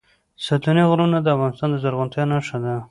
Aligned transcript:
ستوني 0.45 0.83
غرونه 0.89 1.17
د 1.21 1.27
افغانستان 1.35 1.69
د 1.71 1.75
زرغونتیا 1.83 2.23
نښه 2.31 2.57
ده. 2.63 2.73